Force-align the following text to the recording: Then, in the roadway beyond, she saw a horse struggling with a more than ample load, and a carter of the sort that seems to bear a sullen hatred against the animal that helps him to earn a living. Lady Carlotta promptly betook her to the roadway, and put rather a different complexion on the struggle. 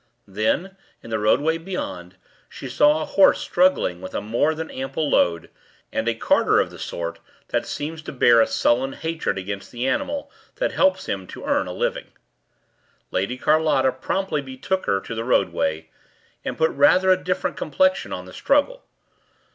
Then, 0.27 0.77
in 1.03 1.11
the 1.11 1.19
roadway 1.19 1.59
beyond, 1.59 2.15
she 2.49 2.67
saw 2.67 3.03
a 3.03 3.05
horse 3.05 3.39
struggling 3.39 4.01
with 4.01 4.15
a 4.15 4.19
more 4.19 4.55
than 4.55 4.71
ample 4.71 5.07
load, 5.07 5.51
and 5.91 6.07
a 6.07 6.15
carter 6.15 6.59
of 6.59 6.71
the 6.71 6.79
sort 6.79 7.19
that 7.49 7.67
seems 7.67 8.01
to 8.01 8.11
bear 8.11 8.41
a 8.41 8.47
sullen 8.47 8.93
hatred 8.93 9.37
against 9.37 9.71
the 9.71 9.85
animal 9.87 10.31
that 10.55 10.71
helps 10.71 11.05
him 11.05 11.27
to 11.27 11.45
earn 11.45 11.67
a 11.67 11.71
living. 11.71 12.13
Lady 13.11 13.37
Carlotta 13.37 13.91
promptly 13.91 14.41
betook 14.41 14.87
her 14.87 14.99
to 15.01 15.13
the 15.13 15.23
roadway, 15.23 15.91
and 16.43 16.57
put 16.57 16.71
rather 16.71 17.11
a 17.11 17.23
different 17.23 17.55
complexion 17.55 18.11
on 18.11 18.25
the 18.25 18.33
struggle. 18.33 18.83